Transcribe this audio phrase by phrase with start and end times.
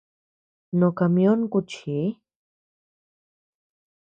[0.79, 1.99] No camión kuchi.